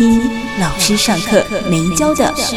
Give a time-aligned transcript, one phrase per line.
[0.00, 0.18] 听
[0.58, 2.56] 老师上课没教的事。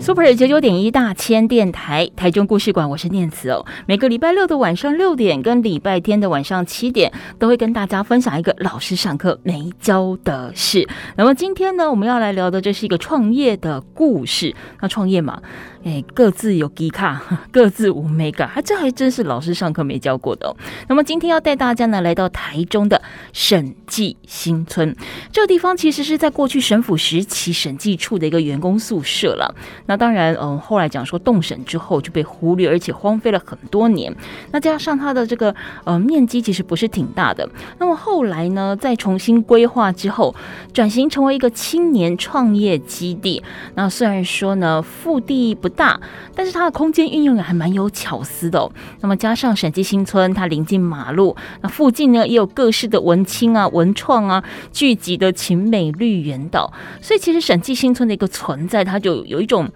[0.00, 3.66] Super 九九点一大千电台台中故事馆，我是念慈哦。
[3.86, 10.88] 每个礼拜六的晚上六点跟礼拜天的晚上七点，都会跟大家分享一个老师上课没教的事。
[11.16, 14.54] 那么今天呢，我们要来聊的这是一个创业的故事。
[14.80, 15.42] 那创业嘛。
[15.84, 20.56] 哎，各自有低卡， 各自无美感，还这还真是老师上课没教过的哦。
[20.88, 24.94] 那么今天要带大家呢来到台中的审计新村，
[25.32, 29.54] 这个地方其实是在过去省府时期审计处的一个员工宿舍了。
[29.86, 34.14] 那当然，嗯，后来讲说动审之后就被忽略，而且荒废了很多年。
[34.52, 37.48] 那加上它的这个呃面积其实不是挺大的。
[37.78, 40.34] 那么后来呢，在重新规划之后，
[40.72, 43.42] 转型成为一个青年创业基地。
[43.74, 46.00] 那虽然说呢，腹地不大，
[46.34, 48.70] 但是它的空间运用也还蛮有巧思的哦。
[49.00, 59.68] 那么加上审计新村，它临近马路，那附近呢也有各式的文青啊、文创啊聚集的勤美绿园岛，所以其实审计新村的一个存在，它就有一种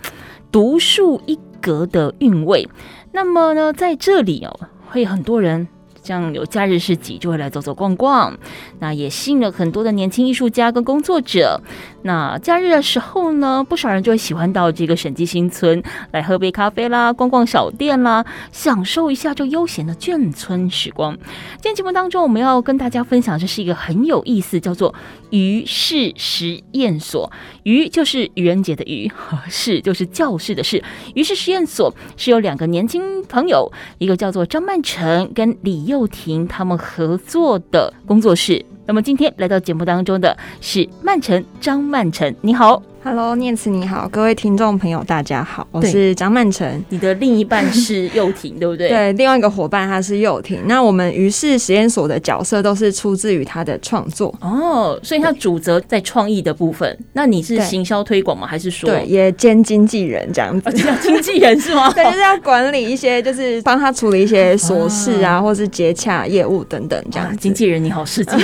[0.53, 2.69] 独树一格的韵味。
[3.13, 5.69] 那么呢，在这里哦，会有很多人。
[6.03, 8.33] 像有假日市集就会来走走逛逛，
[8.79, 11.61] 那也吸引了很多的年轻艺术家跟工作者。
[12.07, 21.13] 那假日的时候呢，不少人就会喜欢到这个审计新村来喝杯咖啡啦，逛逛小店啦，享受一下这悠闲的眷村时光。
[21.55, 24.95] 今天节目当中，我们要跟大家分享，这是一个很有意思，叫做
[25.31, 27.31] 余氏实验所。
[27.65, 29.11] 余就是愚人节的余，
[29.51, 30.83] 室就是教室的室。
[31.15, 38.65] 余氏实验所是由两个年轻朋友，一个叫做张曼成跟李幼婷他们合作的工作室。
[38.89, 42.83] 那么今天来到节目当中的是曼成，张曼曼城，你好。
[43.09, 48.89] Hello，念慈你好，各位听众朋友大家好，我是张曼成，你的另一半是幼婷， 对不对？
[48.89, 50.59] 对，另外一个伙伴他是幼婷。
[50.67, 56.99] 那我们于是实验所的角色都是出自于他的创作哦，所以他主责在创意的部分。
[57.13, 58.45] 那你是行销推广吗？
[58.45, 60.69] 还是说对，也兼经纪人这样子？
[60.91, 61.89] 哦、经纪人是吗？
[61.95, 67.37] 对，就是要管理一些，就是帮他处理一些琐事啊，或是接洽业务等等这样子。
[67.37, 68.37] 经纪人你好，世界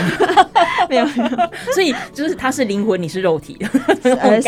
[0.89, 1.29] 没有没有，
[1.75, 3.59] 所以就是他是灵魂，你是肉体。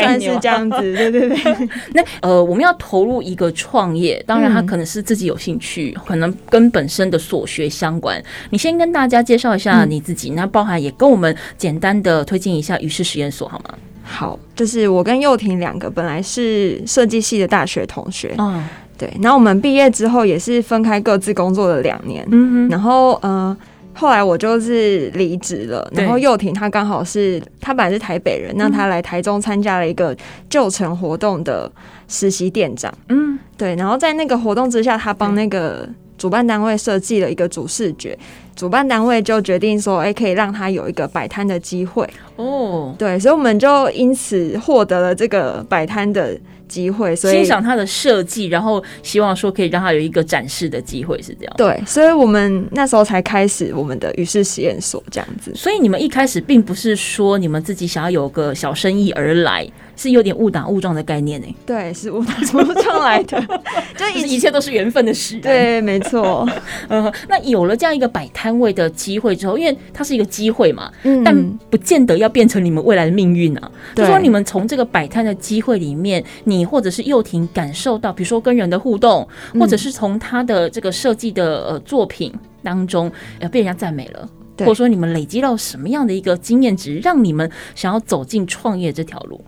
[0.05, 1.69] 算是这样子，对对对。
[1.95, 8.23] 那呃，我们要投入一个创业，当然他可能是自己有兴趣，嗯、可能跟本身的所学相关。
[8.51, 13.75] 你先跟大家介绍一下你自己，嗯、那包含也跟我们简单的推荐一下于氏实验所好吗？
[14.03, 18.63] 好，就是我跟幼婷两个本来是设计系的大学同学，嗯，
[18.99, 19.11] 对。
[19.23, 23.57] 然后我们毕业之后也是分开各自工作了两年，嗯，然后呃。
[23.95, 30.15] 后来我就是离职了，然后幼婷她刚好是她本来是台北人，那她来台中参加了一个
[30.51, 31.71] 旧城活动的
[32.09, 35.89] 实习店长，嗯，对，然后在那个活动之下，她帮那个
[36.19, 38.19] 主办单位设计了一个主视觉，
[38.57, 46.37] 主办单位就决定说，哎，可以让她有一个摆摊的机会，哦，对，所以我们就因此获得了这个摆摊的。
[46.75, 51.55] 机会，所以欣赏他的设计，然后希望说可以让他有一个展示的机会，是这样。
[51.57, 55.53] 对，所以我们那时候才开始我们的于是实验所这样子。
[55.55, 59.69] 所以你们一开始并不是说你们自己想要有个小生意而来。
[59.97, 61.55] 是有点误打误撞的概念呢、欸。
[61.65, 63.41] 对，是误打误撞来的，
[63.97, 65.39] 就一切都是缘分的事。
[65.39, 66.45] 对，没错。
[66.89, 71.33] 嗯，那有了这样一个摆摊位的机会之后，因为它是一个机会嘛，嗯，但
[71.71, 73.71] 不见得要变成你们未来的命运啊。
[73.95, 79.27] 对就说你们从这个摆摊的机会里面，你或者是幼婷感受到，比如说跟人的互动，
[79.59, 82.33] 或者是从他的这个设计的呃作品
[82.63, 84.29] 当中，呃，被人家赞美了，
[84.59, 89.41] 或者说你们累积到什么样的一个经验值，让你们想要走进创业这条路？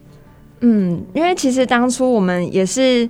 [0.60, 3.08] 嗯，因为其实当初我们也是，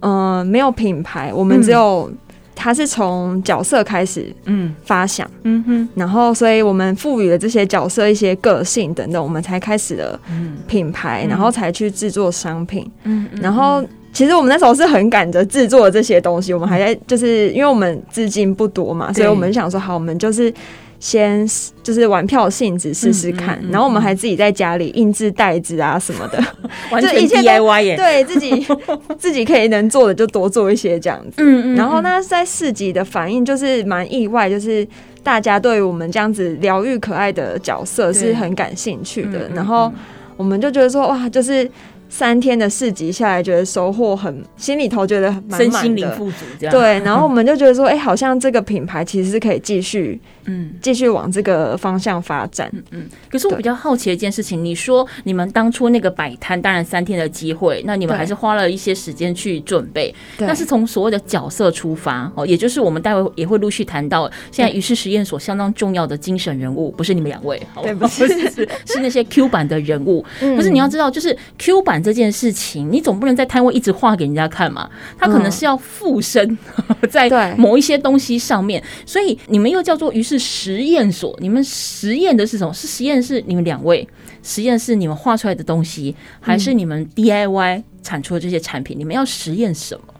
[0.00, 2.10] 呃，没有品牌，我们只有
[2.60, 10.20] 它是从角色开始，嗯，发想，嗯哼，然后所以我们赋予了这些角色一些个性等等，我们才开始了
[10.66, 20.52] 品牌，然后才去制作商品，嗯，然后其实我们那时候是很赶着制作这些东西，我们还在就是因为我们资金不多嘛，所以我们想说好，我们就是。
[21.00, 21.46] 先
[21.82, 26.42] 就是玩票性质试试看，嗯嗯嗯、然后我们还自己在家里印制袋子啊什么的，
[26.90, 27.96] 完全 DIY 耶。
[27.96, 28.66] 对自己
[29.18, 31.36] 自己可以能做的就多做一些这样子。
[31.38, 31.76] 嗯嗯。
[31.76, 34.86] 然后那在市集的反应就是蛮意外，就是
[35.22, 39.48] 大家对于我们这样子疗愈可爱的角色是很感兴趣的。
[39.54, 39.92] 然后
[40.36, 41.70] 我们就觉得说哇，就是。
[42.08, 46.74] 三天的市集下来，觉得收获很，心里头觉得身心灵富足这样。
[46.74, 52.70] 对，然后我们就觉得说，哎、欸，好像这个品牌其实是可以继续，嗯，继续往这个方向发展。
[52.72, 53.06] 嗯嗯。
[53.30, 60.14] 可是我比较好奇的一件事情，你说你们当初那个摆摊，当然三天的机会，那你们还是花了一些时间去准备。
[60.38, 60.46] 对。
[60.46, 70.24] 那是从所谓的角色出发哦，也就是我们待会也会陆续谈到，现在于是实验所相当重要的精神人物，不是你们两位，对，不是， 是是那些 Q 版的人物。
[70.40, 70.56] 嗯。
[70.56, 71.97] 可是你要知道，就是 Q 版。
[72.02, 74.88] 这件事情，你总不能在摊位一直画给人家看嘛？
[75.18, 76.58] 他可能是要附身
[77.10, 81.36] 在某一些东西上面，所以你们又叫做于是实验所。
[81.40, 82.72] 你们实验的是什么？
[82.72, 84.06] 是实验室你们两位
[84.42, 88.98] 实验室你们画出来的东西，还是你们 DIY 产出的这些产品？
[88.98, 90.14] 你们要实验什么？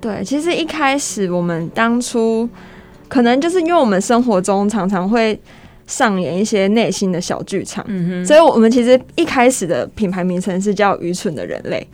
[0.00, 2.48] 对，其实一开始我们当初
[3.08, 5.40] 可能就是因为我们生活中常常会。
[5.86, 11.86] 上演一些内心的小剧场，嗯哼，所以我们其实一开始的品牌名称是叫“愚蠢的人类”。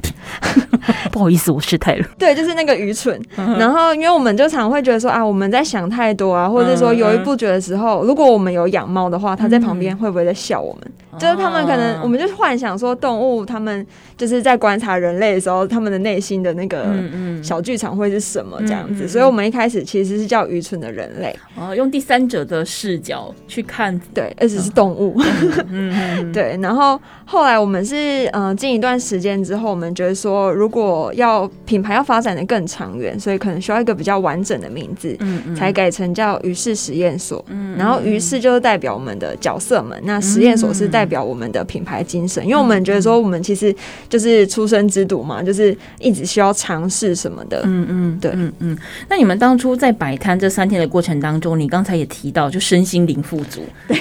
[1.11, 2.07] 不好意思，我失态了。
[2.19, 3.21] 对，就是那个愚蠢。
[3.59, 10.93] 然后，因为我们就常会觉得说啊，我们在想太多啊，或者说犹豫不决的时候，如果我们有养猫的话，它在旁边会不会在笑我们？
[11.19, 13.85] 就是他们可能，我们就幻想说，动物他们
[14.21, 16.95] 就是在观察人类的时候，他们的内心的那个
[17.43, 19.09] 小剧场会是什么这样子。
[19.09, 25.19] 所以我们一开始其实是叫愚蠢的人类，哦，用第三者的视角去看，对，而且是动物。
[26.35, 37.43] 对，然后后来我们是嗯，近一段时间之后，我们觉得说，如果要品牌要发展的更长远，所以可能需要一个比较完整的名字，嗯才改成叫于是实验所。
[37.49, 43.75] 嗯然后于是就是代表我们的角色们，那实验所是代表我们的品牌精神，因为我们觉得说我们其实
[44.11, 47.63] 就是出生之犊嘛，就是一直需要尝试什么的。
[47.65, 48.79] 嗯嗯，对，嗯嗯。
[49.09, 53.97] 那你们当初在摆摊这三天的过程当中，你刚才也提到，就身心灵富足， 对，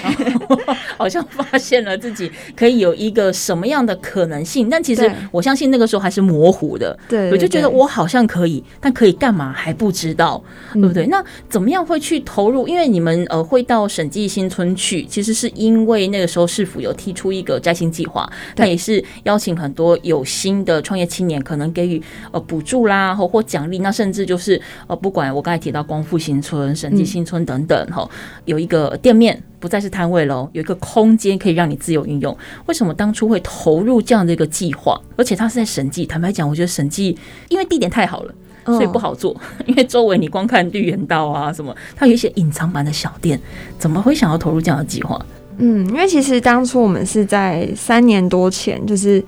[1.00, 6.96] 好像发现了自己可以有一个什么样的可能性，但其实我相信那个时候还是模糊的。
[7.08, 10.44] 对，我就觉得我好像可以，但可以干嘛还不知道，
[10.74, 11.08] 对不对？
[11.08, 12.68] 那怎么样会去投入？
[12.68, 17.30] 因为你们呃会到审计新村去，其实是因为那个时候市府有提出。
[17.30, 22.02] 一个摘星计划，那也是邀请很多有心的创业青年，可能给予
[22.32, 28.10] 呃补助啦，或或奖励，那甚至就是呃，不管我刚才提到光复新村、审计新村等等，哈，
[28.46, 32.36] 有一个店面不再是摊位喽，有一个空间可以让你自由运用。
[32.66, 35.00] 为什么当初会投入这样的一个计划？
[35.18, 37.18] 而且它是在审计，坦白讲，我觉得审计
[37.50, 38.34] 因为地点太好了，
[38.66, 39.36] 所以不好做，
[39.68, 43.40] 因为周围你光看绿园道啊什么，它有一些隐藏版的小店，
[43.78, 45.20] 怎么会想要投入这样的计划？
[45.58, 49.22] 嗯，因为其实当初我们是在三年多前，就是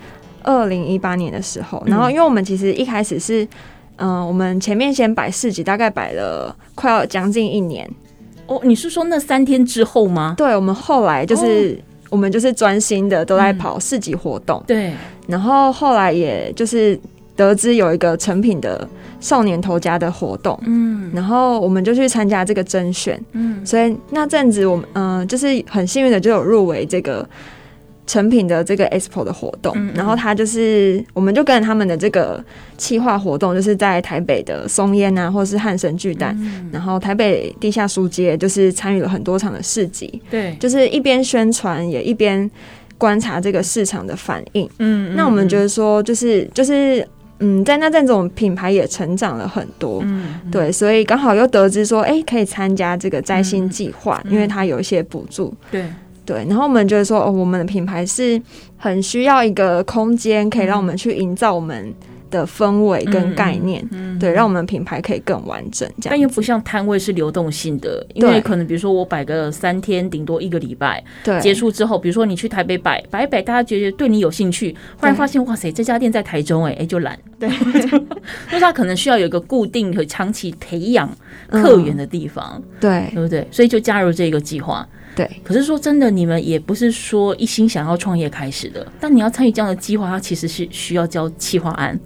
[0.43, 3.43] 二零一八年的时候，然后因为我们其实一开始是，
[3.97, 7.89] 嗯、呃，我们前面先摆市集，大概摆了快要将近一年。
[8.47, 10.35] 哦，你是说那三天之后吗？
[10.37, 14.93] 对，我们后来就是、哦、我们就是专心的都在跑市集活动，对，
[15.27, 16.99] 然后后来也就是。
[17.33, 18.87] 得知有一个成品的
[19.19, 27.27] 少年头家的活动，嗯，然后我们就去参加这个甄选，嗯，所以那阵子我们嗯、呃，就是很幸运的就有入围这个
[28.11, 32.43] 诚品的这个 expo 的活动，嗯嗯，然后他就是我们就跟着他们的这个
[32.77, 42.51] 企划活动，就是在台北的松烟啊，或是汉神巨蛋，嗯、然后台北地下书街，就是参与了很多场的市集，对，就是一边宣传也一边
[42.97, 47.07] 观察这个市场的反应，嗯，嗯，那我们觉得说就是就是。
[47.43, 55.85] 嗯，在那阵子，我们品牌也成长了很多，嗯，对，所以刚好又得知说，哎、欸，可以参加这个摘星计划，嗯、因为它有一些补助，对
[56.31, 56.45] 对。
[56.47, 58.41] 然后我们觉得说，哦，我们的品牌是
[58.77, 61.93] 很需要一个空间，可以让我们去营造我们
[62.29, 65.85] 的氛围跟概念，嗯，对，让我们品牌可以更完整。
[65.99, 81.09] 这样，但又不像摊位是流动性的，因为可能比如说我摆个三天，顶多一个礼拜，对，结束之后，比如说你去台北摆摆一摆，大家觉得对你有兴趣，忽然发现哇塞，这家店在台中，哎哎就懒， 对，因为他可能需要有一个固定和长期培养
[81.49, 83.45] 客源的地方，对，对不对？
[83.51, 84.87] 所以就加入这个计划。
[85.21, 91.99] 对，可是说真的，你们也不是说一心想要创业开始的，但你要参与这样的计划，它其实是需要交企划案。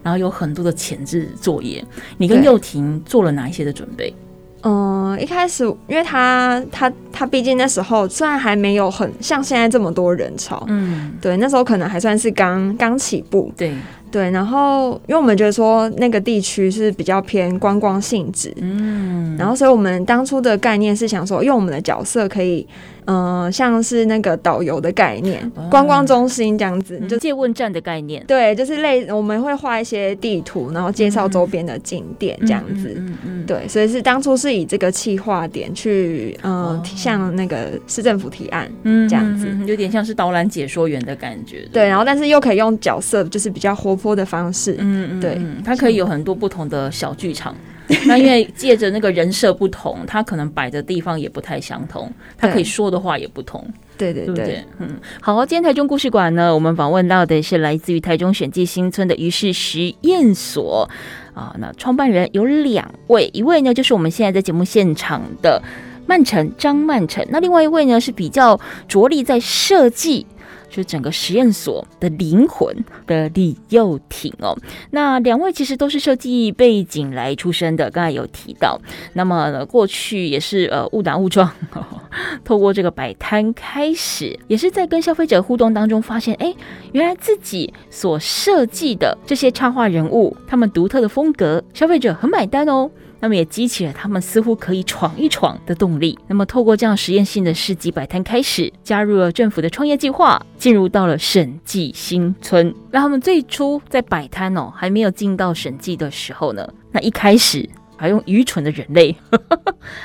[0.00, 1.84] 然后有很多的前置作业，
[2.18, 4.14] 你跟幼婷做了哪一些的准备？
[4.62, 13.72] 嗯，一开始因为他他他毕竟那时候虽然还没有很像现在这么多人潮，嗯，对，那时候可能还算是刚刚起步，对
[14.10, 22.66] 对，然后因为我们觉得说那个地区是比较偏观光性质，嗯，然后所以我们当初的概念是想说，用我们的角色可以。
[23.08, 28.22] 嗯、呃，像是那个导游的概念，观光中心这样子，就借问站的概念。
[28.26, 32.94] 对，就是类我们会画一些地图，然后介绍周边的景点这样子。
[32.98, 41.66] 嗯嗯，对，所以是当初是以这个企划点去，嗯、呃，向那个市政府提案，嗯，这样子，有点像是导览解说员的感觉。
[41.72, 44.76] 对，然后但是又可以用角色，就是比较活泼的方式。
[44.78, 47.54] 嗯嗯，对，它可以有很多不同的小剧场。
[48.06, 53.66] 那因为借着那个人设不同，他可能摆的地方也不太相同，他可以说的话也不同。
[53.96, 60.88] 对对对，对，对，嗯，好，今天台中故事馆呢，我们访问到的是来自于台中选计新村的于氏实验所
[61.34, 65.60] 啊，那创办人有两位，一位呢就是我们现在在节目现场的
[66.06, 70.26] 曼城张曼城，那另外一位呢是比较着力在设计。
[70.68, 72.74] 就整个实验所的灵魂
[73.06, 74.56] 的李幼廷哦，
[74.90, 78.80] 那两位其实都是设计背景来出身的，刚才有提到。
[79.14, 81.50] 那么呢，过去也是呃误打误撞，
[82.44, 86.54] 透过这个摆摊开始，也是在跟消费者互动当中发现，哎，
[86.92, 92.90] 原来自己所设计的这些插画人物，他们独特的风格，消费者很买单哦。
[93.20, 96.18] 那么也激起了他们似乎可以闯一闯的动力。
[96.26, 102.74] 那么透过这样实验性的市集摆摊开始，加入了政府的创业计划，进入到了审计新村。
[102.90, 109.14] 那他们最初在摆摊哦，还没有进到审计的时候呢，那一开始还用愚蠢的人类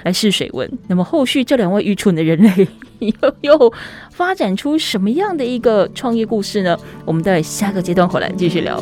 [0.03, 0.69] 来试水温。
[0.87, 2.67] 那么后续这两位愚蠢的人类
[2.99, 3.73] 又又
[4.11, 6.77] 发展出什么样的一个创业故事呢？
[7.05, 8.81] 我们在下个阶段回来继续聊。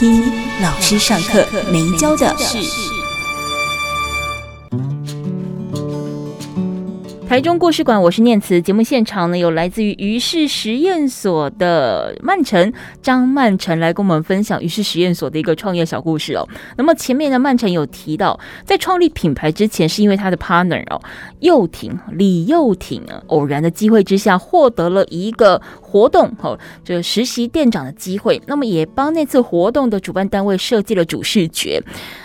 [0.00, 2.99] 听老师上课没教的事。
[7.30, 8.60] 台中故事馆，我是念慈。
[8.60, 12.72] 节目现场呢，有来自于于氏实验所的曼城
[13.02, 16.44] 张曼城来跟我们分享于氏实验所的一个创业小故事哦。
[16.76, 21.00] 那么前面呢，曼城有提到，在创立品牌之前，是因为他的 partner 哦，
[21.38, 28.42] 幼挺李幼挺啊，偶然的机会之下获得了一个活动哦，这个实习店长的机会。
[28.46, 31.80] 那么也帮那次活动的主办单位设计了主视觉。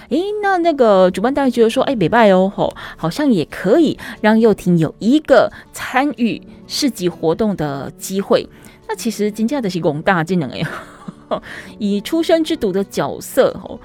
[0.09, 8.47] 诶，那那个主办单位觉得说，哎，北拜哦，吼，好像也可以让幼婷有一个参与市集活动的机会。
[8.87, 10.61] 那其实金价的是广大技能哎，
[11.79, 13.79] 以出生之毒的角色吼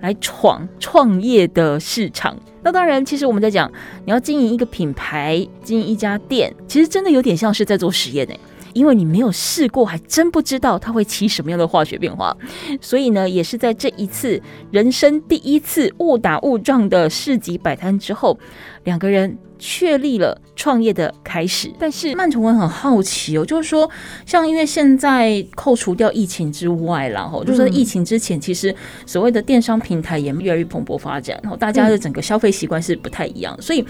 [0.00, 2.36] 来闯创业的市场。
[2.62, 3.70] 那当然，其实我们在讲，
[4.04, 8.38] 你要经营一个品牌，经营一家店，其实真的有点像是在做实验哎。
[8.78, 12.36] 因为你没有试过，还真不知道它会起什么样的化学变化。
[12.80, 18.38] 所以呢，也是在这一次人生第一次误打误撞的市集摆摊之后，
[18.84, 21.72] 两个人确立了创业的开始。
[21.78, 23.90] 但是曼崇文很好奇哦，就是说，
[24.24, 33.84] 像因为现在扣除掉疫情之外，然后就是说疫情之前，其实所谓的电商平台也越来越蓬勃发展，然后大家的整个消费习惯是不太一样，所以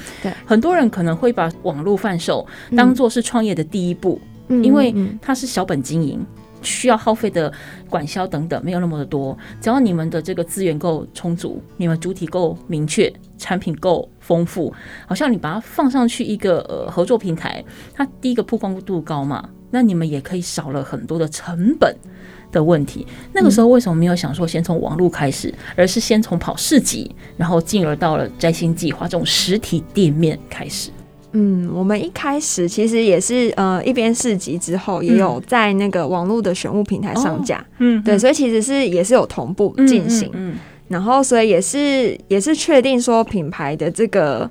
[0.47, 4.19] 很多人可能会把网络贩售当做是创业的第一步。
[4.49, 6.25] 因为它是小本经营，
[6.63, 7.53] 需要耗费的
[7.89, 14.73] 管销等等没有那么的多，只要你们的这个资源够充足，你们主体够明确，产品够丰富，
[15.07, 17.65] 好像你把它放上去一个呃合作平台，
[17.95, 21.95] 它第一个曝光度高嘛，那你们也可以少了很多的成本
[22.51, 23.07] 的问题。
[23.33, 30.91] 那个时候为什么没有想说先从网络开始，而是先从跑市集，然后进而到了摘星计划这种实体店面开始？
[31.33, 40.57] 嗯，我们一开始其实也是呃一边市集之后，也有在那个网络的选物平台上架，嗯，对，所以其实是也是有同步进行，嗯，
[40.89, 44.51] 然后所以也是也是确定说品牌的这个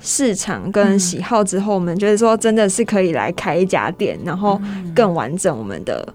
[0.00, 4.60] 市场跟喜好之后，我们觉得说真的是可以来开一家店，然后
[4.94, 6.06] 更完整我们的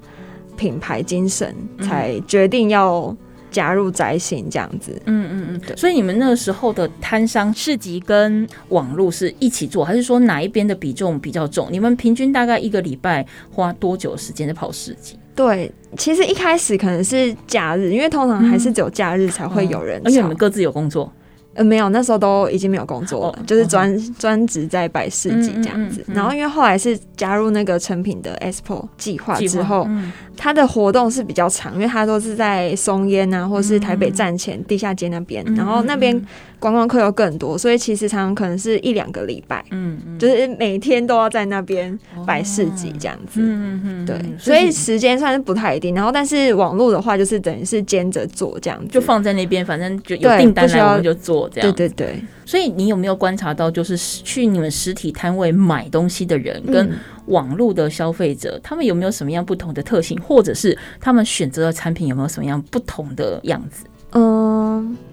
[0.58, 3.16] 品牌精神，才决定要。
[3.52, 5.76] 加入摘星这样子，嗯嗯嗯，对。
[5.76, 11.68] 所以你们那个时候的摊商市集跟网络是一起做，还是说哪一边的比重比较重？
[11.72, 15.18] 你们平均大概一个礼拜花多久时间在跑市集？
[15.36, 21.12] 对，其实一开始可能是假日，因为通常还是只有假日才会有人，而且你们各自有工作。
[21.60, 26.00] 呃，没有，那时候都已经没有工作了，哦、就是专专职在摆市集这样子。
[26.00, 36.26] 嗯嗯嗯嗯、然后因为后来是加入那个成品的 Expo 计划之后，嗯、它的活动是比较长，因为它都是在松烟啊，或是台北站前地下街那边，嗯、然后那边
[36.60, 41.98] 观光客又更多，所以其实常常可能是一两个礼拜，嗯，嗯就是每天都要在那边
[42.28, 43.40] 摆市集这样子。
[43.42, 45.96] 嗯嗯，对，所以时间算是不太一定。
[45.96, 51.72] 然后但是网络的话，就是等于是兼着做这样子，就放在那边，反正就有订单来我们就做这样。
[51.72, 56.92] 对对对，所以你有没有观察到，就是去你们实体摊位买东西的人跟
[57.28, 63.86] 网络的消费者，嗯、他们有没有什么样不同的特性，或者是他们选择的产品有没有什么样不同的样子？
[64.12, 64.29] 嗯，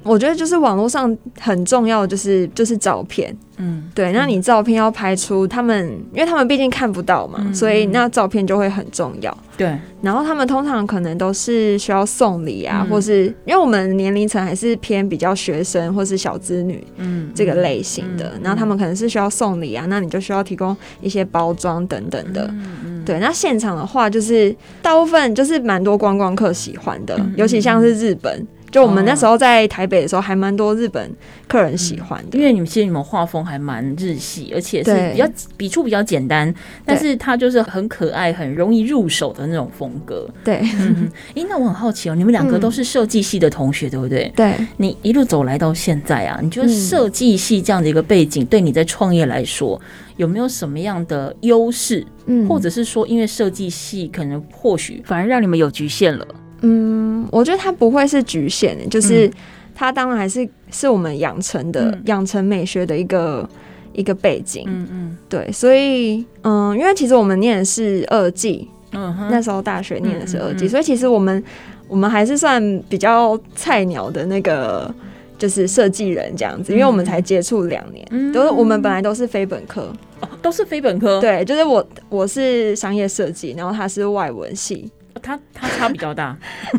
[0.02, 3.36] 我觉得就是网络上很重要的就是就是照片。
[3.58, 9.34] 嗯，对，那你照片要拍出他们，因为他们毕竟看不到嘛，嗯、所以那照片就会很重要。
[9.56, 22.46] 对，然后他们通常可能都是需要送礼啊，嗯、或是因为我们年龄层还是偏比较学生或是小资女，嗯，这个类型的，嗯、然后他们可能是需要送礼啊，那你就需要提供一些包装等等的。
[22.52, 28.46] 嗯嗯、对，那现场的话，就是大部分就是蛮多观光客喜欢的，嗯、尤其像是日本。
[28.70, 31.10] 就我们那时候在台北的时候，还蛮多日本
[31.48, 36.52] 客人喜欢的，嗯、因为你们其实你们画风还蛮日系，而且是比较笔触比较简单，
[36.84, 40.28] 但是它就是很可爱、很容易入手的那种风格。
[40.44, 44.30] 对，嗯，哎、欸，那我很好奇哦，你们两个都是设计系的同学，对不对？
[44.36, 49.80] 对，你一路走来到现在啊，你觉得设计系这样的一个背景，对你在创业来说
[50.16, 52.04] 有没有什么样的优势？
[52.26, 56.26] 嗯，或者是说，因为设计系可能或许反而让你们有局限了？
[56.62, 59.30] 嗯，我觉得它不会是局限的，就是
[59.74, 63.48] 它当然还是是我们养成的养、嗯、成美学的一个
[63.92, 64.64] 一个背景。
[64.66, 71.42] 嗯嗯，对，所以嗯，因为其实我们念的是二技，嗯哼，那时候大学念的是二技，嗯嗯嗯，所以其实我们
[71.88, 74.92] 我们还是算比较菜鸟的那个
[75.38, 84.90] 就是设计人这样子，因为我们才接触两年，嗯、都是我们本来都是非本科，哦、都是非本科，对，就是我我是商业设计，然后他是外文系。
[85.26, 86.36] 他他差比较大，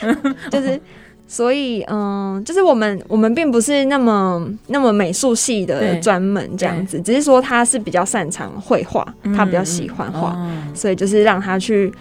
[0.50, 0.80] 就是
[1.26, 9.04] 所以嗯，就是我们我们并不是那么那么美术系的专门这样子，只是说他是比较擅长绘画，
[9.34, 10.36] 他比较喜欢画，
[10.74, 11.92] 所以就是让他去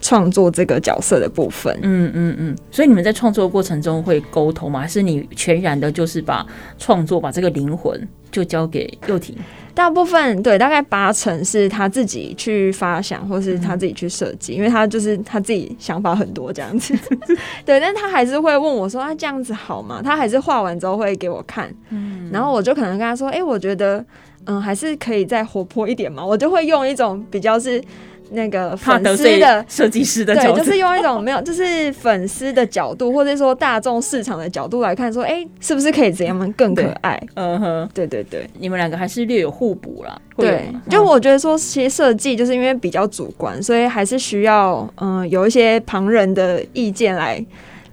[0.00, 1.72] 创作这个角色的部分。
[1.82, 2.56] 嗯嗯嗯。
[2.70, 4.80] 所以你们在创作过程中会沟通吗？
[4.80, 6.44] 还是你全然的就是把
[6.76, 9.36] 创作把这个灵魂就交给幼婷？
[9.74, 16.94] 大部分对，大概八成是他自己去发想，或是他自己去设计，嗯、因为他就是他自己想法很多这样子。
[17.64, 24.04] 对，但他还是会问我说：“啊，这样子好吗？”他还是画完之后会给我看，嗯、然后我就可能跟他说：“哎、欸，我觉得
[24.46, 27.82] 嗯，还是可以再活泼一点嘛。”我就会用一种比较是。
[28.32, 37.20] 那个粉丝的设计师的角度，对，就是用一种没有，就是粉丝的角度，或者说大众市场的角度来看，说，哎、欸，是不是可以怎样更可爱？
[37.34, 40.20] 嗯哼，对对对，你们两个还是略有互补啦。
[40.36, 47.44] 对，就我觉得说，其实设计就是因为比较主观，所以还是需要嗯有一些旁人的意见来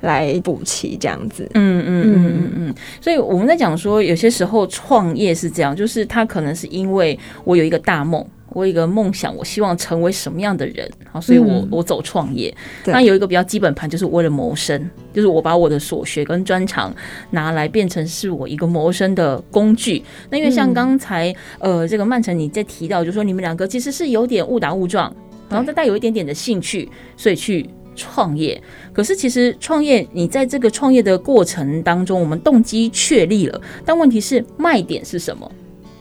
[0.02, 1.44] 来补齐这样子。
[1.54, 2.76] 嗯嗯嗯嗯嗯。
[3.02, 8.26] 所以我们在讲说，有些时候创业是这样，就是他可能是因为我有一个大梦。
[8.54, 10.90] 我有一个梦想，我希望成为什么样的人？
[11.12, 12.56] 好，所以我我走创业。
[12.86, 16.94] 那、嗯、有一个比较基本盘，就是为了谋生，就是我把我的所学跟专长
[17.32, 20.04] 拿来变成是我一个谋生的工具。
[20.30, 25.16] 那因为像刚才、嗯、呃，这个曼城你在提到，就是说你们两个其实是有点误打误撞，
[25.50, 28.62] 然后再带有一点点的兴趣，所以去创业。
[28.92, 35.52] 可是其实创业，你在这个创业的过程当中，我们动机确立了，但问题是卖点是什么？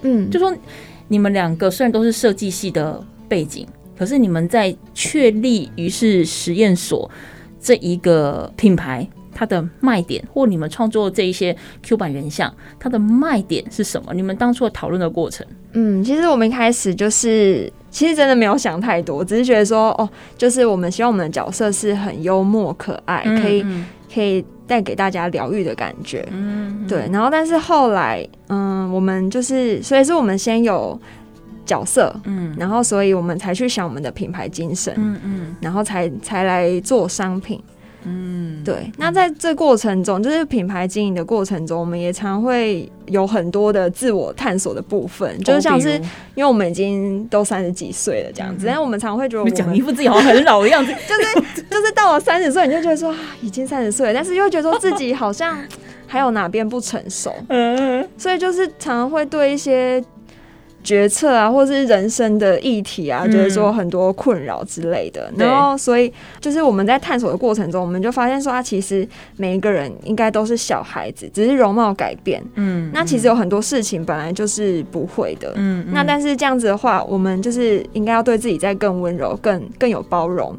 [0.02, 0.54] 嗯，就说。
[1.09, 3.66] 你们两个虽然都是设计系的背景，
[3.99, 7.11] 可是你们在确立于是实验所
[7.61, 14.14] 这一个品牌，它的卖点，或你们创作这一些 Q 版人像，它的卖点是什么？
[14.14, 15.47] 你们当初的讨论的过程？
[15.73, 23.64] 嗯，其实我们一开始就是，其实真的没有想太多，只是觉得说，哦，就是我们希望我们的角色是很幽默可爱，嗯嗯可以
[24.12, 26.27] 可以带给大家疗愈的感觉。
[26.31, 27.09] 嗯，嗯，对。
[27.12, 30.99] 然后，但是后来，嗯，我们就是，所以是我们先有
[31.64, 37.62] 角色，嗯，然后，所以我们才去想我们的品牌精神，嗯嗯，然后才才来做商品。
[38.04, 38.90] 嗯，对。
[38.96, 45.92] 那在这过程中，就是品牌经营的过程中，我们也常会有很多的自我探索的部分，就是像是
[46.34, 55.58] 因为我们已经都三十几岁了这样子，但是我们常会觉得我们讲一副自己好像很老的样子， 就是就是到了三十岁，你就觉得说已经三十岁了，但是又觉得说自己好像
[56.06, 60.02] 还有哪边不成熟， 嗯，所以就是常常会对一些
[60.85, 65.31] 决策啊，或是人生的议题啊，就是说很多困扰之类的。
[65.37, 66.11] 然后，所以
[66.41, 72.43] 就是我们在探索的过程中，我们就发现说，啊，其实每一个人应该都是小孩子，只是容貌改变。
[72.55, 75.53] 嗯，那其实有很多事情本来就是不会的。
[75.57, 80.57] 嗯，那但是这样子的话，我们就是应该要对自己再更温柔，更更有包容。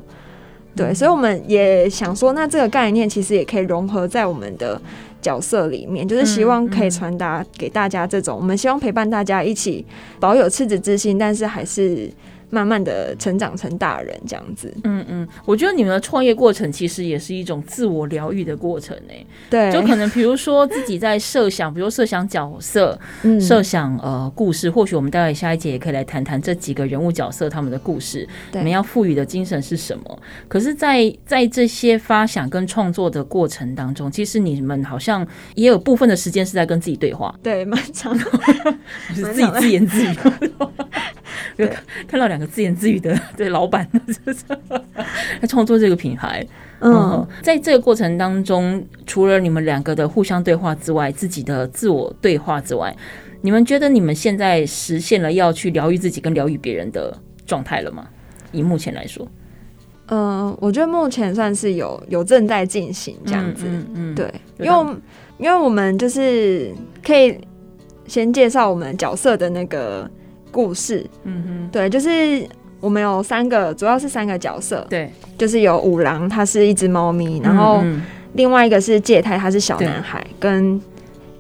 [0.76, 4.80] 对，所以我们也想说，那这个概念其实也可以融合在我们的。
[5.22, 9.86] 角色里面，就是希望可以传达给大家这种，我们希望陪伴大家一起
[10.20, 12.10] 保有赤子之心，但是还是。
[12.50, 19.14] 慢慢的成长成大人这样子，嗯嗯，我觉得你们的创业过程其实也是一种自我疗愈的过程呢。
[19.50, 22.98] 对，就可能比如说自己在设想，比如设想角色，
[23.40, 30.20] 设想呃故事，或许我们待会下一节也可以来谈谈这几个人物角色他们的故事，你们要赋予的精神是什么？
[30.48, 38.26] 可是在，在在这些发想跟创作的过程当中，其实你们好像也有部分的时间是在跟自己对话，对，蛮长的，
[39.14, 40.08] 是自己自言自语，
[42.08, 42.39] 看到两。
[42.48, 43.88] 自言自语的对老板，
[45.40, 46.46] 他创作这个品牌，
[46.80, 52.96] 嗯，在这个过程当中，除了你们两个的互相对话之外，自己的自我对话之外，
[53.42, 58.08] 你们觉得你们现在实现了要去疗愈自己跟疗愈别人的状态了吗？
[58.52, 59.28] 以目前来说，
[60.08, 64.96] 嗯，我觉得目前算是有有正在进行这样子，嗯，嗯对，因为
[65.38, 66.74] 因为我们就是
[67.06, 67.40] 可以
[68.08, 70.10] 先介绍我们角色的那个。
[70.52, 72.48] 故事，嗯哼，对，就是
[72.80, 77.84] 我们有三个，主要是三个角色，对，就是有五郎，他是一只猫咪，然后
[78.34, 80.80] 另外一个是介太，他是小男孩，跟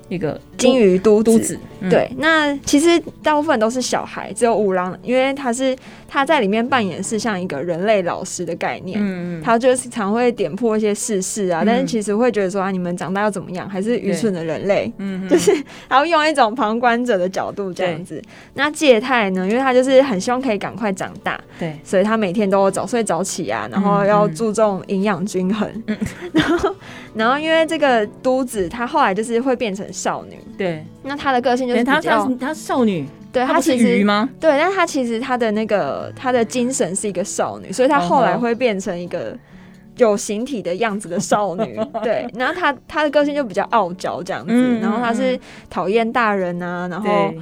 [0.08, 1.58] 一个金鱼都都子。
[1.89, 5.74] 对，那其实大部分都是小孩，只有五郎，因为他是
[6.10, 15.54] 他在里面扮演是像一个人类老师的概念，嗯，他就是常会点破一些世事啊，但是其实会觉得说啊，你们长大要怎么样，还是愚蠢的人类，嗯， 就是
[15.88, 18.22] 然后用一种旁观者的角度这样子。
[18.56, 25.98] 那介太呢，因为他就是很希望可以赶快长大，对，所以他每天都早睡早起啊，然后要注重营养均衡，嗯，
[26.34, 26.76] 然后
[27.13, 31.84] 然后因为这个都子，他后来就是会变成少女，对，那她的个性就是。
[31.86, 34.30] 她她是她是少女，对她其实吗？
[34.41, 39.34] 对，但她其实她的那个她的精神是一个少女，所以她后来会变成一个
[39.95, 41.80] 有形体的样子的少女。
[42.04, 47.34] 对，然后她她的个性就比较傲娇这样子，然后她是讨厌大人啊，然后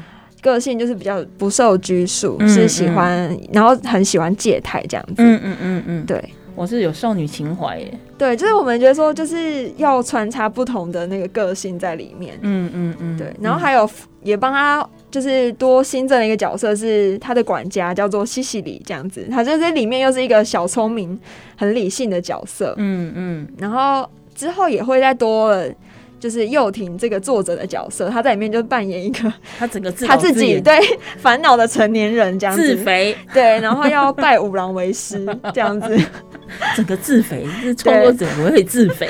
[0.44, 5.16] 个性就是比较不受拘束，是喜欢，然后很喜欢借态这样子。
[5.18, 6.24] 嗯嗯嗯嗯，对。
[6.58, 13.88] 我是有少女情怀耶，对，就是我们觉得说，就是要穿插不同的那个个性在里面，嗯嗯嗯，对，然后还有
[14.24, 21.18] 也帮他就是多新增了一个角色，是他的管家，叫做西西里这样子，他就是里面又是一个小聪明、
[21.56, 25.72] 很理性的角色，嗯嗯，然后之后也会再多了。
[26.20, 30.80] 就是幼婷这个作者的角色，他在里面就扮演一个他整个自他自己对
[31.18, 35.98] 烦恼的成年人这样子，自肥对，然后要拜五郎为师这样子，
[36.76, 39.08] 整个自肥，是创作者怎么会自肥？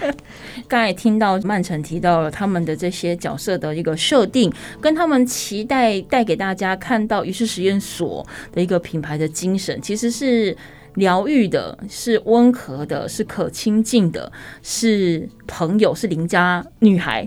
[0.66, 10.56] 刚才听到曼城提到了他们的这些角色的一个设定，跟他们期待带给大家看到于是实验所的一个品牌的精神，其实是。
[10.98, 14.30] 疗愈的，是温和的，是可亲近的，
[14.62, 17.26] 是朋友，是邻家女孩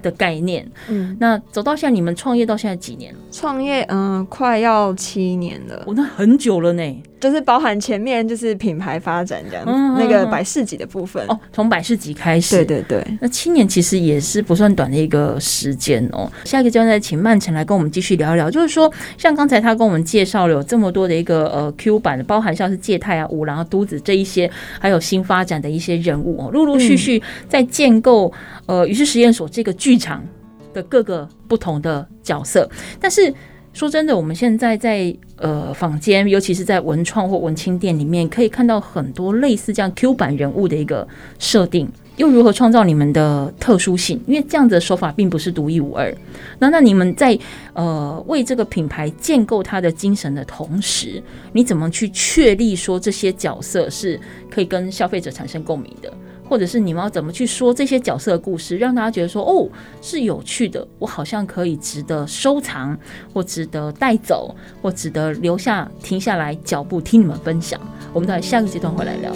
[0.00, 0.70] 的概念。
[0.88, 3.18] 嗯，那走到现在，你们创业到现在几年了？
[3.30, 5.82] 创业，嗯、呃，快要七年了。
[5.86, 7.02] 我、哦、那很久了呢。
[7.20, 11.24] 就是包含前面就是品牌发展这样子，嗯、那个百事级的部分。
[11.28, 16.30] 哦，从百事级开始，对对对，那七年其实也是不算短的一个时间哦。
[16.44, 28.32] 下一个阶段再请曼城来跟我们继续聊一聊，就是说像刚才他跟我们介绍了有这么多的一个呃 Q 版的，包含像是介太啊、五郎啊、都子这一些，还有新发展的一些人物哦，陆陆续续在建构
[28.66, 30.24] 呃于是实验所这个剧场
[30.72, 33.34] 的各个不同的角色，但是。
[33.72, 41.06] 说真的，我们现在在呃坊间，尤其是在文创或文青店里面，可以看到很多类似这样 Q 版人物的一个
[41.38, 44.20] 设定，又如何创造你们的特殊性？
[44.26, 46.12] 因为这样子的手法并不是独一无二。
[46.58, 47.38] 那那你们在
[47.74, 54.18] 呃为这个品牌建构它的精神的同时，你怎么去确立说这些角色是
[54.50, 56.12] 可以跟消费者产生共鸣的？
[56.48, 59.68] 或者是你们要怎么去说这些角色的故事，让大家觉得说哦
[60.00, 62.98] 是有趣的，我好像可以值得收藏，
[63.32, 67.80] 或值得带走，或值得留下停下来脚步听你们分享。
[68.12, 69.32] 我们在下个阶段回来聊。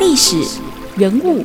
[0.00, 0.60] 历史、
[0.96, 1.44] 人物、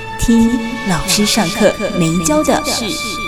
[0.23, 0.51] 听
[0.87, 3.20] 老师上课没教的事。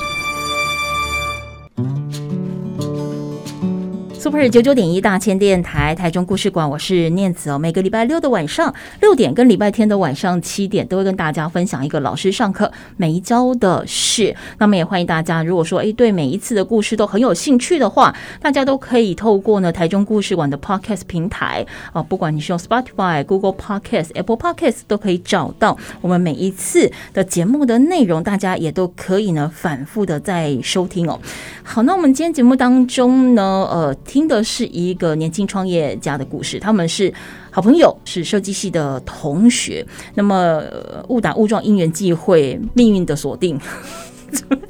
[4.34, 7.60] Super 九九点一大千电台台中故事馆，我是念慈哦。
[7.60, 14.36] 每个礼拜六的晚上六点跟礼拜天的晚上七点，都会跟大家分享一个老师上课没教的事。
[14.58, 31.20] 那么也欢迎大家，如果说诶对每一次的故事都很有兴趣的话，大家都可以透过呢台中故事馆的 Podcast 平台啊，不管你是用 Spotify、Google Podcast、Apple Podcast 都可以找到我们每一次的节目的内容，大家也都可以呢反复的在收听哦。
[31.62, 33.96] 好，那我们今天节目当中呢，呃。
[34.06, 37.14] 听真的是一个年轻创业家的故事，他们是
[37.52, 39.86] 好朋友，是设计系的同学。
[40.16, 40.64] 那么
[41.10, 43.60] 误打误撞，因缘际会，命运的锁定。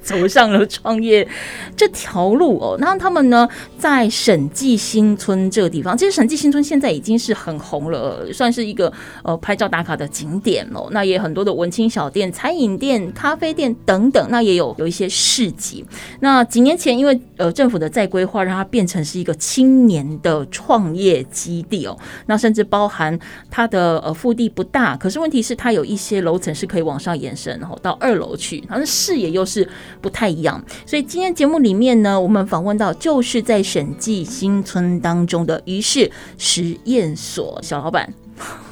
[0.01, 1.27] 走上了创业
[1.75, 3.47] 这条路哦，那他们呢，
[3.77, 8.91] 在审计新村这个地方，其实审计新村现在已经是很红了，算是一个
[9.23, 10.89] 呃拍照打卡的景点哦。
[10.91, 15.85] 那也很多的文青小店、餐饮店、咖啡店等等，那也有有一些市集。
[16.19, 21.97] 那几年前，因为呃政府的再规划，让它变成是一个青年的创业基地哦。
[22.25, 23.17] 那甚至包含
[23.49, 29.52] 它的呃腹地不大，可是问题是它有一些楼层是可以往上延伸，然后到二楼去，它的视野又是。
[29.53, 29.69] 是
[30.01, 38.11] 不太一样，所以今天节目里面呢，我们访问到就是在审计新村当中的于是实验所小老板，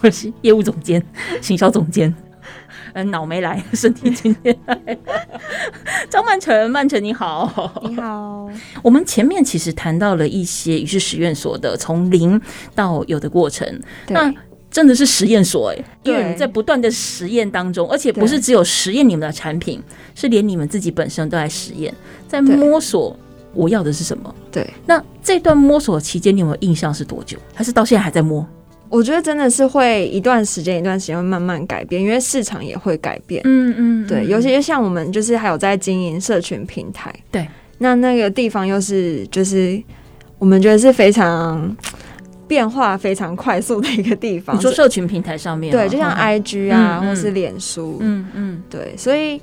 [0.01, 1.03] 我 是业务总监、
[1.39, 2.13] 行销总监，
[2.93, 4.97] 嗯，脑没来，身体今天来，
[6.09, 8.49] 张曼成，曼成你好，你好。
[8.81, 12.41] 我们前面其实谈到了一些于是实验所的从零
[12.73, 14.33] 到有的过程，那。
[14.71, 19.83] 真的是实验所哎，因为你在不断的实验当中，而且不是只有实验你们的产品，
[20.15, 21.93] 是连你们自己本身都在实验，
[22.25, 23.13] 在摸索
[23.53, 24.33] 我要的是什么。
[24.49, 27.37] 对，那这段摸索期间，你有没有印象是多久？
[27.53, 28.47] 还是到现在还在摸？
[28.87, 33.41] 我觉得真的是会一段时间一段时间会慢慢改变，因为市场也会改变。
[33.43, 37.45] 嗯嗯，对，尤其是像我们就是还有在经营社群平台，对，
[37.79, 39.83] 那那个地方又是就是
[40.39, 41.75] 我们觉得是非常。
[42.51, 44.53] 变化非常快速的一个地方。
[44.57, 49.41] 你说社群平台上面，对，就像 IG 啊，嗯、或是脸书，嗯嗯，对，所以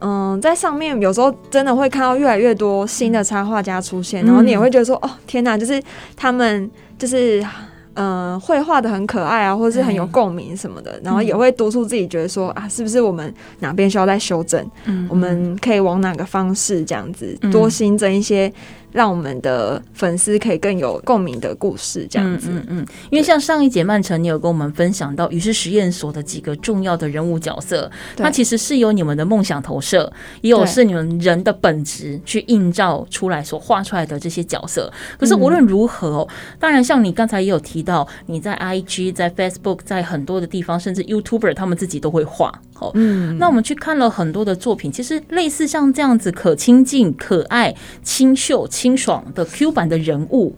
[0.00, 5.82] 嗯，在上面有时候真的会看到越来越多新的插画家出现，嗯、然后你也会觉得说，哦，天哪，就是
[6.16, 7.46] 他们就是
[7.92, 14.66] 嗯，绘画的很可爱啊，或者是很有共鸣什么的，然后也会督促自己觉得说，啊，是不是我们哪边需要再修正？
[14.86, 18.50] 嗯，我们可以往哪个方式这样子多新增一些。
[18.96, 22.48] 让我们的粉丝可以更有共鸣的故事，这样子。
[22.50, 34.90] 嗯嗯，因为像上一节曼城，你有跟我们分享到于是实验所的几个重要的人物角色，它其实是由你们的梦想投射，也有是你们人的本质去映照出来所画出来的这些角色。
[35.18, 36.28] 可是无论如何哦，
[36.58, 42.50] 当然像你刚才也有提到，你在 IG、在 Facebook、在很多的地方，甚至 YouTuber 他们自己都会画。
[42.78, 50.54] 好，嗯，那我们去看了很多的作品，其实类似像这样子可亲近、可爱、清秀、清爽的 Q 版的人物，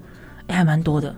[0.49, 1.15] 还蛮多的，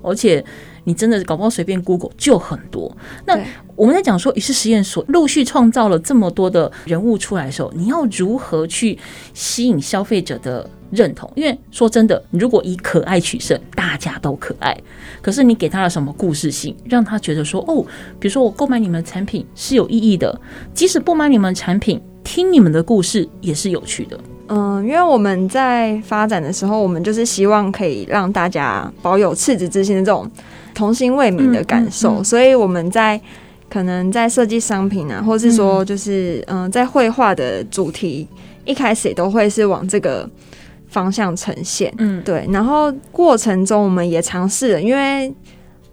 [0.00, 0.44] 而且
[0.84, 2.94] 你真的搞不好随便 Google 就很多。
[3.26, 3.38] 那
[3.74, 8.98] 我们在讲说，于是实验所陆续创造了这么多的人物出来的时候，你要如何去
[9.32, 11.30] 吸引消费者的认同？
[11.34, 14.76] 因为说真的，你如果以可爱取胜，大家都可爱，
[15.20, 17.84] 可是你给他了什么故事性，让他觉得说，哦，
[18.20, 20.40] 比如说我购买你们的产品是有意义的，
[20.72, 24.18] 即使不买你们的产品，听你们的故事也是有趣的。
[24.46, 30.30] 嗯，因为我们在发展的时候，我们就是希望可以让大家保有赤子之心的这种
[30.74, 33.20] 童心未泯的感受，所以我们在
[33.70, 38.26] 可能在设计商品啊，或是说就是嗯，在绘画的主题
[38.64, 40.28] 一开始也都会是往这个
[40.88, 42.46] 方向呈现，嗯，对。
[42.50, 45.32] 然后过程中我们也尝试了，因为。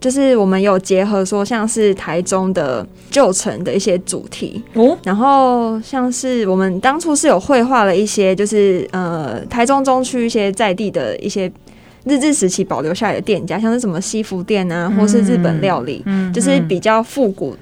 [0.02, 11.48] 就是我们有结合说，像是台中的旧城的一些主题，哦，然后像是我们当初是有绘画了一些，就是呃台中中区一些在地的一些
[12.06, 17.56] 日治时期保留下来的店家，像是什么西服店啊，或是日本料理，嗯，就是比较复古，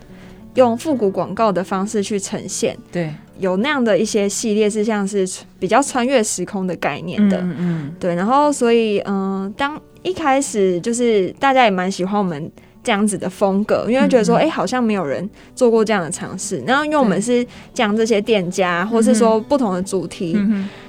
[0.56, 5.28] 用复古广告的方式去呈现，对，有那样的一些系列是像是
[5.60, 9.80] 比较穿越时空的概念的，嗯嗯，对，然后所以嗯、呃、当。
[10.02, 12.50] 一开始就是大家也蛮喜欢我们
[12.82, 16.64] 这样子的风格，因为觉得说，哎、欸，好像没有人做过这样的尝试。
[16.66, 20.38] 然后，因为我们是将这些店家，或是说不同的主题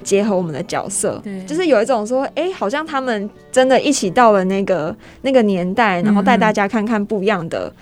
[0.03, 7.73] 结合我们的角色，就是有一种说，哎、欸，好像他们真的一起到了那个那个年代，然后带大家看看不一样的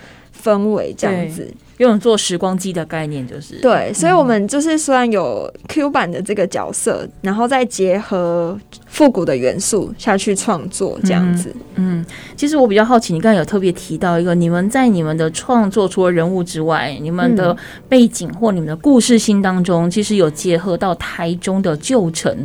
[0.43, 1.53] 氛围这样子。
[1.79, 12.01] 有种做时光机的概念，就是对，所以我们就是虽然有 Q 版的这个角色，然后再结合复古的元素下去创作，这样子嗯。
[12.01, 17.55] 嗯，其实我比较好奇，你刚才有特别提到一个，你们在你们的创作除了人物之外，你们的
[17.87, 22.35] 背景或你们的故事性当中，其实有结合到台中的旧城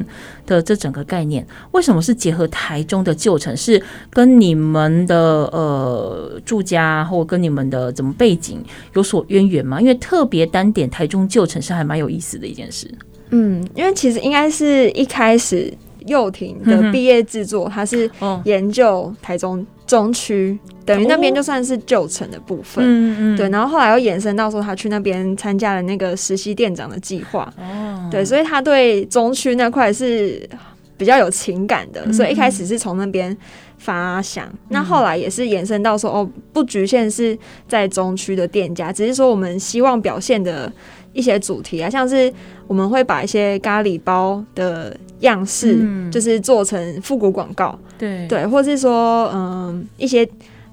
[0.47, 1.45] 的这整个概念。
[1.73, 3.55] 为什么是结合台中的旧城？
[3.57, 5.17] 是跟你们的
[5.53, 9.81] 呃住家或跟你们的怎么背景有所渊源吗？
[9.81, 12.91] 因为特别单点台中旧城是还蛮有意思的一件事。
[13.31, 15.73] 嗯，因为其实应该是一开始
[16.07, 18.11] 幼婷的毕业制作，它是
[18.45, 22.85] 研究台中中区，等于那边就算是旧城的部分。
[22.85, 23.49] 嗯嗯，对。
[23.49, 27.53] 然后后来又延伸到说，他去那边参加了那个实习店长的计划。
[27.59, 30.49] 哦，对，所以他对中区那块是
[30.97, 33.37] 比较有情感的，所以一开始是从那边
[33.85, 34.51] 发想。
[34.71, 40.73] 那后来也是延伸到说，哦，不局限是在中区的店家，只是说我们希望表现的
[41.13, 42.33] 一些主题啊，像是
[42.67, 45.79] 我们会把一些咖喱包的样式，
[46.11, 50.27] 就是做成复古广告，对对，或是说，嗯，一些。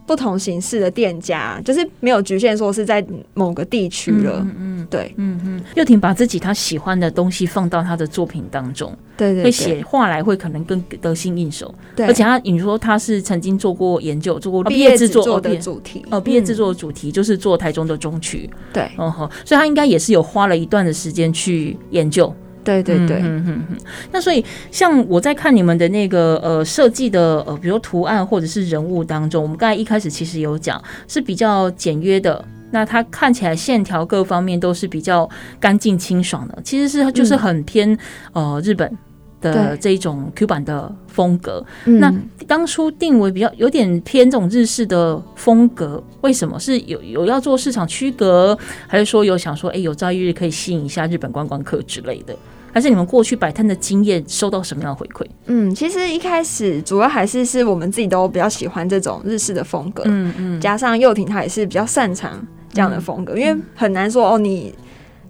[0.08, 4.42] 不同形式的店家，就是没有局限说是在某个地区了。
[4.42, 5.62] 嗯嗯，对，嗯嗯。
[5.76, 11.74] 又婷把自己他喜欢的东西放到他的作品当中，对对，会写画来会可能更得心应手。
[11.96, 18.50] 对，而且他，你说他是曾经做过研究，做过毕业制作的主题，哦，毕业制作的主题就是做台中的中曲。
[18.74, 22.34] 对，哦吼，所以他应该也是有花了一段的时间去研究。
[22.64, 23.78] 对对对，嗯哼哼。
[24.12, 35.30] 那所以，像我在看你们的那个呃设计的呃，比如图案或者是人物当中，我们刚才一开始其实有讲是比较简约的，那它看起来线条各方面都是比较
[35.60, 37.98] 干净清爽的，其实是就是很偏
[38.34, 38.98] 呃日本
[39.40, 41.64] 的这一种 Q 版的风格。
[41.86, 42.14] 那
[42.48, 48.58] 当初定为比较有点偏这种日式的风格，为什么是有有要做市场区隔，
[48.88, 52.36] 还是说有想说哎有朝一日可以吸引一下日本观光客之类的？
[52.74, 55.26] 还是你们过去摆摊的经验收到什么样的回馈？
[55.48, 62.42] 嗯，其实一开始主要还是是我们自己都比较喜欢这种日式的风格，嗯嗯，加上幼婷她也是比较擅长
[62.74, 64.74] 这样的风格，嗯、因为很难说哦，你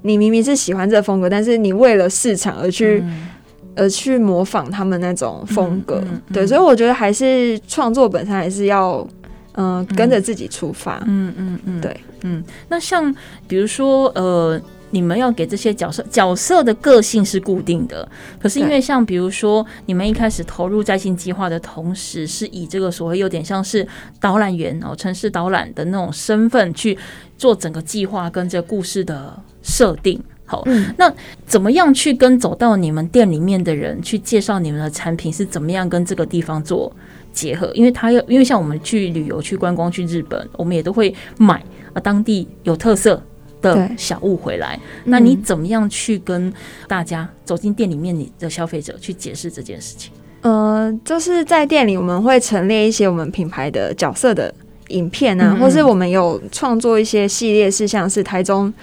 [0.02, 3.28] 你明明是喜欢这个风格，但是你为了市场而去、嗯、
[3.76, 9.08] 而去模仿他们那种风格，对，所以我觉得还是创作本身还是要
[9.54, 13.14] 嗯、呃、跟着自己出发，嗯嗯嗯，对，嗯，那像
[13.48, 14.60] 比如说呃。
[14.92, 18.08] 你们要给这些角色角色的个性是固定的，
[18.40, 23.88] 可是因为像比如说，你们一开始投入在线计划的同时，是以这个所谓有点像是
[24.20, 26.98] 导览员哦，城市导览的那种身份去
[27.38, 30.22] 做整个计划跟这个故事的设定。
[30.46, 31.10] 好，嗯、那
[31.46, 36.94] 怎么样去跟走到你们店里面的人去介绍你们的产品是怎么样跟这个地方做
[37.32, 37.72] 结合？
[37.74, 43.24] 因为他要，因为像我们去旅游、去观光、去日本，我们也都会买啊，当地有特色
[43.62, 46.52] 的小物回来，那你怎么样去跟
[46.88, 50.12] 大家走进店里面，你的消费者去解释这件事情？
[50.42, 54.52] 呃，就是在店里我们会陈列一些我们品牌的角色的
[54.88, 55.60] 影片啊，嗯嗯。
[55.60, 58.74] 或是我们有创作一些系列事项，是台中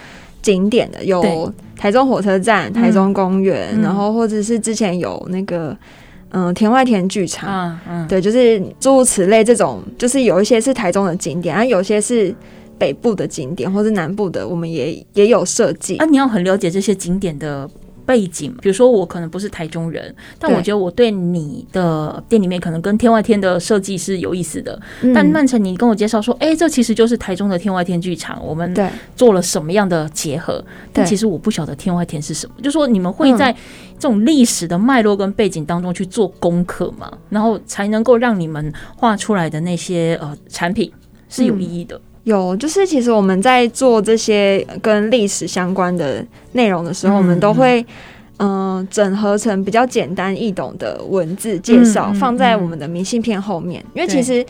[0.41, 5.77] 景点的，有台中火车站、台中公园，嗯、然后或者是之前有那个
[6.31, 12.33] 嗯、呃、田外田剧场，嗯嗯，对，就是诸如此类这种，就是有一些是台中的景点，啊，有些是。
[12.79, 15.97] 北部的景点或是南部的，我们也也有设计。
[15.97, 17.69] 啊，你要很了解这些景点的
[18.07, 18.55] 背景。
[18.63, 24.81] 比如说，我可能不是台中人，但我觉得我对你的店里面可能跟天外天的设计是有意思的。
[25.03, 28.75] 嗯、但曼城，你跟我介绍说，哎、欸，这其实就是台中的天外天剧场，我们
[29.15, 30.65] 做了什么样的结合？
[30.93, 32.55] 但其实我不晓得天外天是什么。
[32.63, 33.53] 就说你们会在
[33.99, 40.91] 这种历史的脉络跟背景当中去做功课嘛，然后才能够让你们画出来的那些呃产品
[41.29, 41.97] 是有意义的。
[41.97, 47.81] 嗯有，就是其实我们在做这些跟历史相关的内容的时候，我们都会
[48.37, 53.83] 嗯、呃、整合成比较简单易懂的文字介绍，放在我们的明信片后面。
[53.95, 54.45] 因为其实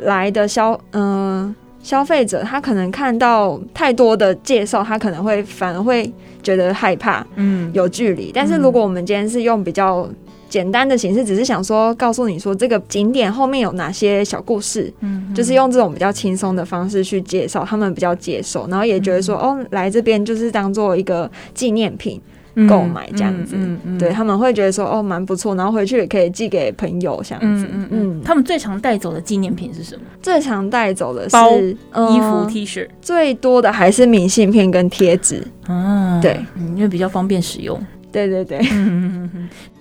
[0.00, 8.32] 来的消嗯、呃、消费者他可能看到太多的介绍，他可能会反而会觉得害怕，嗯，有距离。
[8.34, 10.08] 但是如果我们今天是用比较
[10.48, 22.20] 简单的形式，只是想说告诉你说这个景点后面有哪些小故事，嗯，就是用这种比较轻松的方式去介绍，他们比较接受，然后也觉得说哦，来这边就是当做一个纪念品
[22.68, 23.54] 购买这样子，
[23.98, 28.22] 对，他们会觉得说哦蛮不错，然后回去也可以寄给朋友这样子，嗯嗯。
[28.24, 30.02] 他们最常带走的纪念品是什么？
[30.22, 31.36] 最常带走的是、
[31.70, 36.40] 衣服、T 恤，最多的还是明信片跟贴纸，嗯，对，
[36.74, 37.78] 因为比较方便使用。
[38.16, 38.58] 对对对。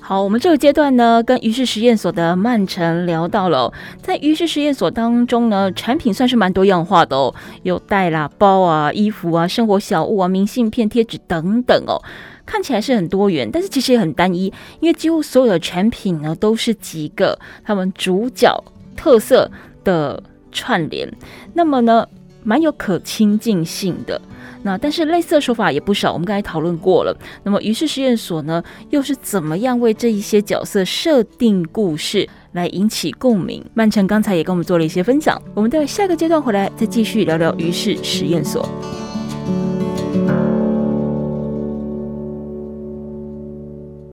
[0.02, 7.34] 好，我们这个阶段呢，跟于是实验所的曼城聊到了，在于是实验所当中呢，产品算是蛮多样化的哦，
[7.64, 12.02] 有袋啦、包啊、衣服啊、生活小物啊、明信片、贴纸等等哦，
[12.46, 14.52] 看起来是很多元，但是其实也很单一，
[14.82, 18.64] 因为几乎所有的产品呢，都是几个他们主角
[18.98, 19.50] 特色
[19.86, 21.10] 的串联，
[21.54, 22.06] 那么呢，
[22.46, 24.22] 蛮有可亲近性的。
[24.64, 27.16] 那但是类似的手法也不少，我们刚才讨论过了。
[27.44, 33.64] 那么于是实验所呢，又是怎么样为这一些角色设定故事来引起共鸣？
[33.74, 38.68] 曼城刚才也跟我们做了一些分享，我们待下个阶段回来再继续聊聊于是实验所。